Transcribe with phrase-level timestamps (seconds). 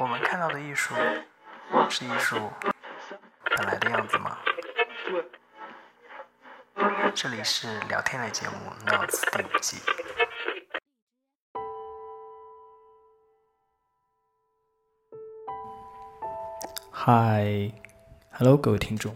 [0.00, 0.94] 我们看到的艺术
[1.90, 2.50] 是艺术
[3.56, 4.38] 本来的样子吗？
[7.14, 8.54] 这里是聊天类节目
[8.86, 9.76] 《Notes》第五季。
[16.90, 17.70] 嗨
[18.32, 19.14] ，Hello，各位听众。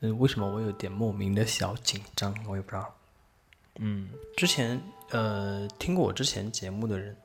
[0.00, 2.34] 嗯，为什么我有点莫名的小紧张？
[2.46, 2.94] 我也不知道。
[3.76, 4.80] 嗯，之前
[5.10, 7.16] 呃听过我之前节目的人，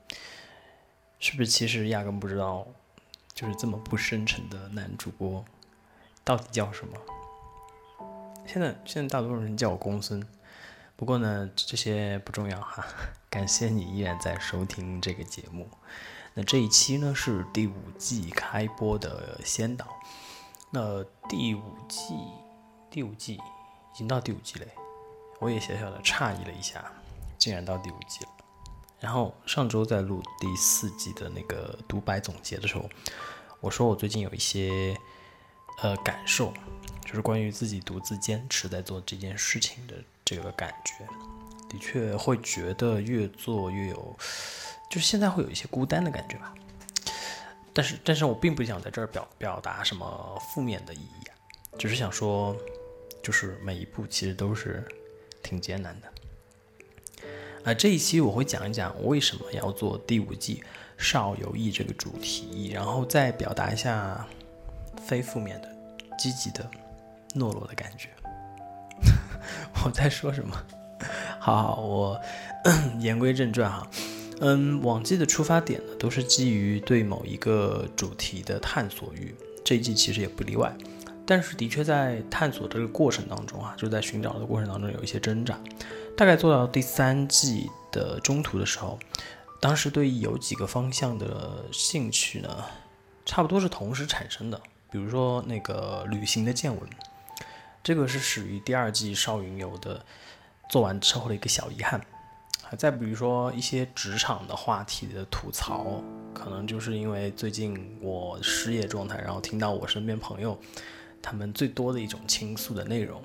[1.18, 2.66] 是不是其实压根不知道，
[3.34, 5.44] 就是这么不深沉的男主播
[6.24, 6.96] 到底叫什么？
[8.46, 10.24] 现在现在大多数人叫我公孙，
[10.94, 12.86] 不过呢这些不重要哈。
[13.28, 15.68] 感谢你依然在收听这个节目。
[16.34, 19.86] 那这一期呢是第五季开播的先导。
[20.70, 22.14] 那第五季
[22.90, 23.40] 第五季已
[23.94, 24.68] 经到第五季嘞。
[25.40, 26.84] 我也小小的诧异了一下，
[27.36, 28.30] 竟然到第五季了。
[28.98, 32.88] 然后上周在录第四季的那个独白总结的时候，
[33.60, 34.96] 我说我最近有一些
[35.82, 36.52] 呃感受，
[37.04, 41.06] 就是关于自己独自坚持在做这件事情的这个感觉，
[41.68, 44.16] 的确会觉得越做越有，
[44.90, 46.54] 就是现在会有一些孤单的感觉吧。
[47.72, 51.34] 但是，但是我并不想在这儿表表达什么负面的意义啊，
[51.78, 52.56] 只是想说，
[53.22, 54.86] 就是每一步其实都是。
[55.42, 56.12] 挺艰难的，
[57.66, 60.62] 啊，这一期我会讲一讲我为什么要做第五季
[60.96, 64.24] 少有意这个主题，然后再表达一下
[65.04, 65.68] 非负面的、
[66.16, 66.64] 积极的、
[67.34, 68.08] 懦弱的感觉。
[69.84, 70.56] 我在说什么？
[71.40, 72.20] 好好，我
[73.00, 73.84] 言归正传哈。
[74.40, 80.72] 嗯，往季的出发点呢，都是基于对某一个主题的探索欲，这一季其实也不例外。
[81.26, 85.58] 但是的确在探索这个过程当中啊，就在寻找的过程当中有一些挣扎。
[86.16, 88.98] 大概做到第三季的中途的时候，
[89.60, 92.64] 当时对有几个方向的兴趣呢，
[93.26, 94.58] 差不多是同时产生的。
[94.90, 96.88] 比如说那个旅行的见闻，
[97.82, 100.02] 这个是始于第二季少云游的
[100.70, 102.00] 做完之后的一个小遗憾。
[102.78, 106.02] 再比如说一些职场的话题的吐槽，
[106.32, 110.58] 可能就是因为最近我失业状态，然后听到我身边朋友。
[111.22, 113.20] 他们最多的一种倾诉的内容，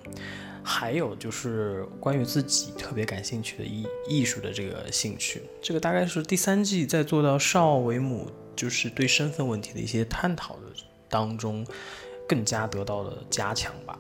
[0.63, 10.61] 还有就是关于自己特别感兴趣的艺艺术的这个兴趣，这个大概是第三季在做到少为母，就是对身份问题的一些探讨的
[11.09, 11.65] 当中，
[12.27, 13.99] 更加得到了加强吧。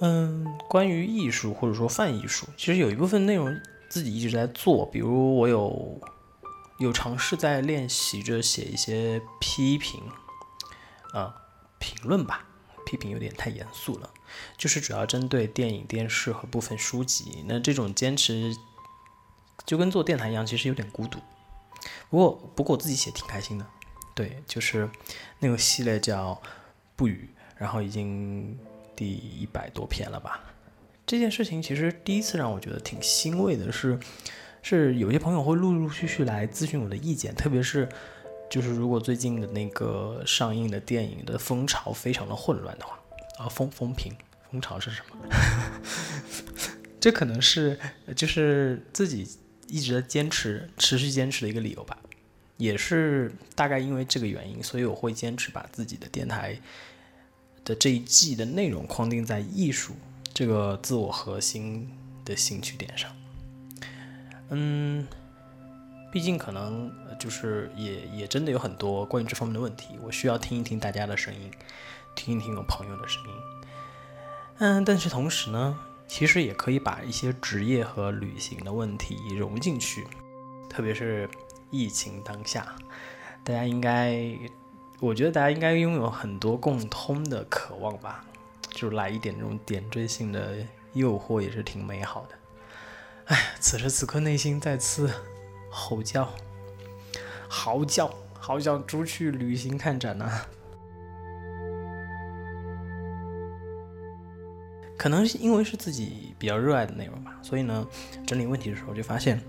[0.00, 3.54] 嗯，关于艺术或者说泛艺术，其实有一部分内容
[3.88, 6.00] 自己一直在做，比如我有。
[6.78, 10.00] 有尝试在练习着写一些批评，
[11.12, 11.34] 啊，
[11.78, 12.42] 评论吧，
[12.84, 14.10] 批评有点太严肃了，
[14.56, 17.44] 就是主要针对电影、电视和部分书籍。
[17.46, 18.54] 那这种坚持
[19.64, 21.18] 就跟做电台一样，其实有点孤独。
[22.08, 23.66] 不过，不过我自己写挺开心的。
[24.14, 24.88] 对，就是
[25.38, 26.34] 那个系列叫
[26.96, 28.58] 《不语》，然后已经
[28.94, 30.40] 第一百多篇了吧。
[31.06, 33.98] 这件事情其实第一次让我觉得挺欣慰的是。
[34.62, 37.88] 是有些朋友会陆陆续续来咨询我的意见，特别是，
[38.50, 42.98] 就是如果最近的那个上映的电影的风潮非常的混乱的话，
[43.38, 44.12] 啊，风风评
[44.50, 45.16] 风潮是什么？
[47.00, 47.78] 这可能是
[48.14, 49.26] 就是自己
[49.68, 51.96] 一直在坚持、持续坚持的一个理由吧，
[52.56, 56.60] 也是大概因为这个原因，所以我会坚持把自己的电台
[57.64, 59.94] 的这一季的内容框定在艺术
[60.34, 61.88] 这个自我核心
[62.24, 63.16] 的兴趣点上。
[64.50, 65.06] 嗯，
[66.10, 71.50] 毕竟可能就是也也真的有很多关于这方面的问题，我需要听一听大家的声音，
[72.14, 73.30] 听一听我朋友的声音。
[74.58, 75.78] 嗯，但是同时呢，
[76.08, 80.06] 其实也可以把一些职业和旅行的问题融进去，
[80.68, 81.30] 特别是
[81.70, 82.74] 疫情当下，
[83.44, 84.36] 大家应该，
[84.98, 88.24] 我觉得大家应该拥有很多共通的渴望吧，
[88.70, 90.56] 就是来一点这种点缀性的
[90.92, 92.34] 诱惑，也是挺美好的。
[93.26, 95.08] 哎，此时此刻内心再次
[95.70, 96.28] 吼叫、
[97.48, 100.42] 嚎叫，好想出去旅行看展呐！
[104.98, 107.86] 可能是因为是自己比较热爱的内容吧，所以呢，
[108.26, 109.40] 整理问题的时候就发现，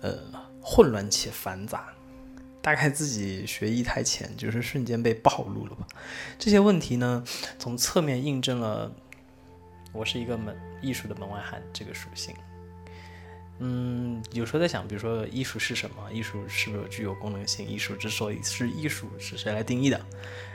[0.00, 0.18] 呃，
[0.62, 1.92] 混乱且繁杂。
[2.62, 5.86] 大概自己学艺太浅，就是瞬间被暴露了吧？
[6.38, 7.22] 这些问题呢，
[7.58, 8.90] 从侧面印证了
[9.92, 12.34] 我是一个门艺术的门外汉这个属性。
[13.60, 16.12] 嗯，有时候在想，比如说艺术是什么？
[16.12, 17.66] 艺术是不是具有功能性？
[17.66, 20.00] 艺术之所以是艺术，是谁来定义的？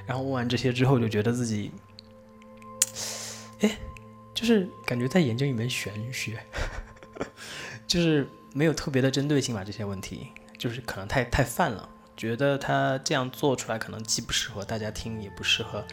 [0.06, 1.72] 然后问完这些之后，就觉得自己，
[3.62, 3.78] 哎，
[4.34, 6.40] 就是感觉在研究一门玄学，
[7.88, 11.88] 就是没有特别的针对性吧，这些问题就是可能太太泛了，
[12.18, 15.86] 觉得他这样做出来可能既不适合大家听，也不适合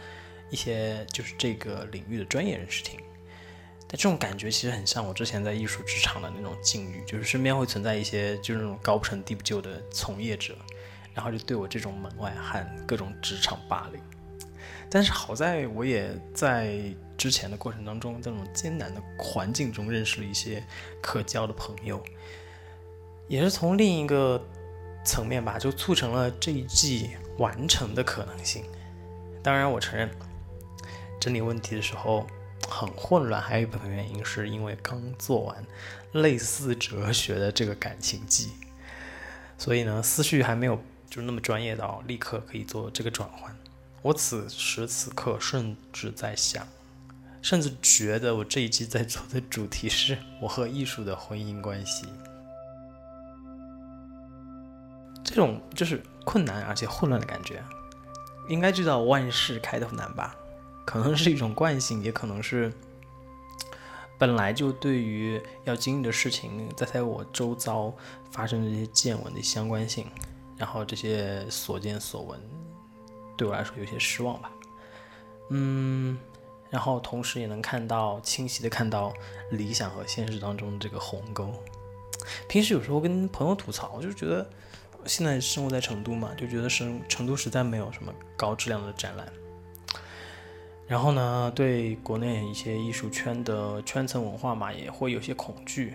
[0.49, 2.99] 一些就是这个领域的专业人士听。
[3.89, 10.53] 但这种感觉其实很像我之前在艺术职场的那种境遇，就是身边会存在一些就是那种高不成低不就的从业者，
[11.13, 14.01] 然后就对我这种门外汉各种职场霸凌。
[14.89, 16.81] 但是好在我也在
[17.17, 20.61] 之前的过程当中，在那种艰难的环境中认识了一些
[21.01, 22.03] 可交的朋友，
[23.29, 24.45] 也是从另一个
[25.05, 28.65] 层面吧，就促成了这一季完成的可能性。
[29.41, 30.09] 当然，我承认
[31.21, 32.27] 整理问题的时候。
[32.69, 35.65] 很混乱，还有一部分原因是因为刚做完
[36.13, 38.51] 类似哲学的这个感情记，
[39.57, 43.55] 所以呢，思绪还没有就那么专业到立刻可以做这个转换。
[44.01, 46.65] 我此时此刻甚至在想，
[47.41, 52.05] 甚至觉得我这一季在做的主题是我和艺术的婚姻关系。
[55.23, 57.61] 这种就是困难而且混乱的感觉，
[58.47, 60.35] 应该知道万事开头难吧。
[60.87, 62.71] 可能是一种惯性，也可能是
[64.17, 67.93] 本来就对于要经历的事情，在在我周遭
[68.31, 70.07] 发生的这些见闻的相关性，
[70.55, 72.39] 然后这些所见所闻
[73.35, 74.49] 对我来说有些失望吧。
[75.49, 76.17] 嗯，
[76.69, 79.13] 然后同时也能看到清晰的看到
[79.51, 81.53] 理想和现实当中的这个鸿沟。
[82.47, 84.49] 平时有时候跟朋友吐槽，我就觉得
[85.05, 89.27] 现在生活在成都嘛，就觉得成成都实在没有什么高质量的展览。
[90.87, 95.93] 然后呢，对国内一些艺术圈的圈层文化嘛，也会有些恐惧。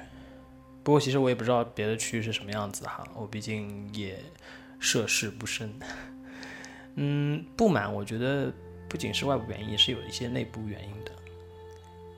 [0.84, 4.18] 不过其实我也不知道别的区域是什么样子哈，我毕竟也
[4.78, 5.72] 涉世不深。
[6.96, 8.52] 嗯，不满，我觉得
[8.86, 11.12] 不仅是外部原因，也是有一些内部原因的。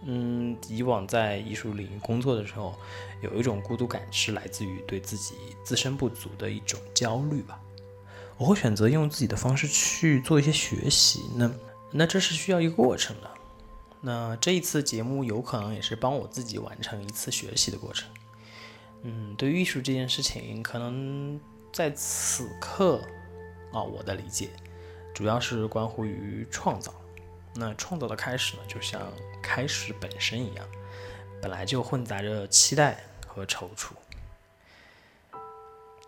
[0.06, 2.74] 嗯，以往在艺术领域工作的时候，
[3.22, 5.34] 有一种孤独感，是来自于对自己
[5.64, 7.60] 自身不足的一种焦虑吧。
[8.36, 11.48] 我会选择用自己的方式去做一些学习，那。
[11.96, 13.30] 那这是需要一个过程的，
[14.00, 18.10] 那这一次节目有可能也是帮我自己完成一次学习的过程。
[19.02, 21.40] 嗯，对于艺术这件事情，可能
[21.72, 23.00] 在此刻
[23.72, 24.50] 啊，我的理解
[25.14, 26.92] 主要是关乎于创造。
[27.54, 29.00] 那创造的开始呢，就像
[29.40, 30.66] 开始本身一样，
[31.40, 33.92] 本来就混杂着期待和踌躇。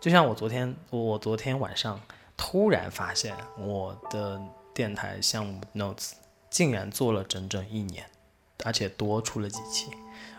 [0.01, 2.01] 就像我昨天，我昨天晚上
[2.35, 4.41] 突然发现我的。
[4.77, 6.11] 电台项目 Notes
[6.51, 8.05] 竟然做了整整一年，
[8.63, 9.89] 而且多出了几期，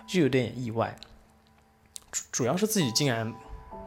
[0.07, 0.97] 就有点意外。
[2.13, 3.35] 主主要是自己竟然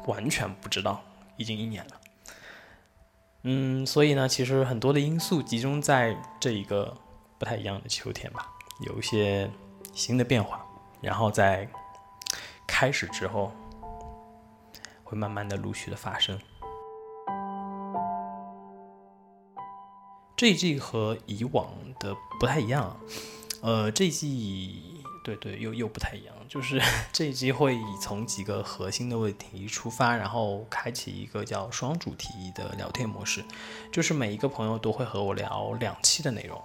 [0.07, 1.01] 完全不知道
[1.37, 2.01] 已经一年了。
[3.43, 6.97] 嗯，所以呢，其实很多的因素集中在这一个
[7.39, 8.51] 不太一样的秋天吧，
[8.81, 9.49] 有一些
[9.93, 10.65] 新的变化，
[10.99, 11.65] 然后在
[12.67, 13.53] 开始之后，
[15.05, 16.37] 会慢慢的陆续的发生。
[20.41, 22.99] 这一季和以往的不太一样，
[23.61, 26.81] 呃，这一季对对又又不太一样，就是
[27.13, 33.45] 这一季会以从几个核心的问题出发，然后开启一个叫双主题的聊天模式，
[33.91, 36.59] 就是每一个朋友都会和我聊两期的内容，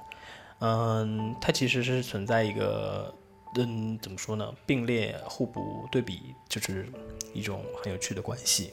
[0.61, 3.15] 嗯，它其实是存在一个
[3.57, 6.91] 嗯怎么说呢，并列互补对比，就是
[7.35, 8.73] 一种很有趣的关系。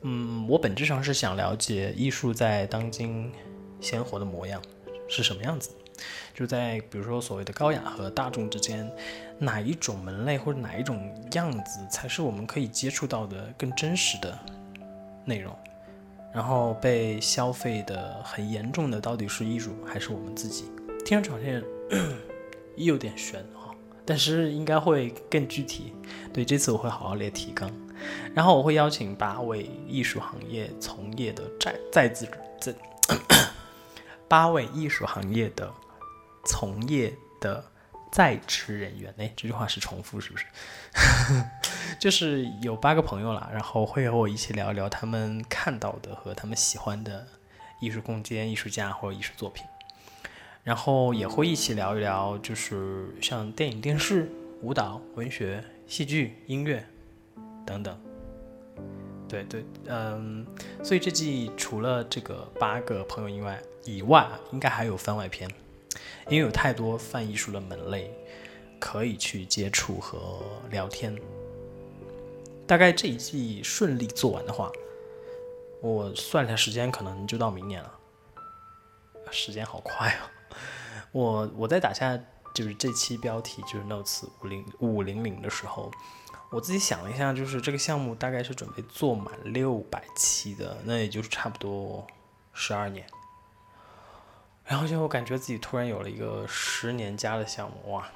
[0.00, 3.30] 嗯，我本质上是想了解艺术在当今。
[3.82, 4.62] 鲜活的模样
[5.08, 5.70] 是什么样子？
[6.34, 8.90] 就在比如说所谓的高雅和大众之间，
[9.38, 14.36] 哪一种门类或者哪一种样子才是我们可以接触到的更真实的
[15.26, 15.54] 内容？
[16.32, 20.64] 然后被消费的很严重的到底是艺术还是我们自己？
[21.04, 21.62] 听上去好像
[22.76, 23.68] 有点悬啊，
[24.06, 25.92] 但是应该会更具体。
[26.32, 27.70] 对，这次我会好好列提纲，
[28.34, 32.26] 然后我会邀请八位艺术行业从业的在在职
[32.58, 32.74] 在。
[34.32, 35.70] 八位艺术行业的
[36.46, 37.62] 从业的
[38.10, 40.46] 在职人员，哎，这句话是重复是不是？
[42.00, 47.26] 就是有八个朋友啦，然后会和我一起聊一聊他们看到的和他们喜欢的
[47.78, 49.66] 艺术空间、艺术家或者艺术作品，
[50.64, 56.82] 然后也会一起聊一聊，就是像电影、电视、舞蹈、文学、戏剧、音乐
[57.66, 58.00] 等等。
[59.32, 60.46] 对对，嗯，
[60.84, 65.48] 所以这季除了这个八个朋友以外，以外应该还有番外篇，
[66.28, 68.12] 因为有太多泛艺术的门类
[68.78, 71.18] 可以去接触和聊天。
[72.66, 74.70] 大概这一季顺利做完的话，
[75.80, 77.90] 我算一下时间，可能就到明年了。
[79.30, 80.30] 时间好快啊！
[81.10, 82.20] 我我在打下
[82.54, 85.90] 就是这期标题就是 Notes 五零五零零的时候。
[86.52, 92.06] 我自己想了一下，就是这个项目大概是准备做满六百期的，那也就是差不多
[92.52, 93.06] 十二年。
[94.66, 98.06] 然后就我感觉自己突然有了一个十年加的项目，哇！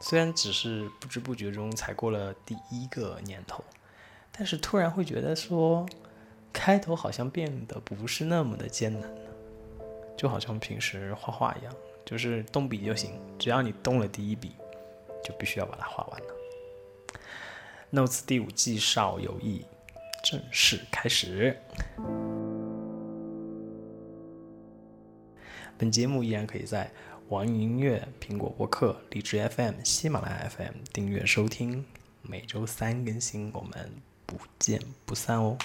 [0.00, 3.64] 虽然只是不知不觉中才过了第一个年头，
[4.30, 5.84] 但是突然会觉得说，
[6.52, 9.30] 开头好像变得不是那么的艰难了，
[10.16, 11.74] 就好像平时画画一样，
[12.04, 14.54] 就是动笔就行，只要你动了第一笔，
[15.24, 16.26] 就必须要把它画完了。
[17.94, 19.64] Notes 第五季少有意
[20.24, 21.56] 正式开始。
[25.78, 26.90] 本节目依然可以在
[27.28, 31.84] 网易音乐、苹果播客、荔枝 FM、喜马拉雅 FM 订阅收听，
[32.22, 33.92] 每周三更新，我们
[34.26, 35.56] 不见不散哦。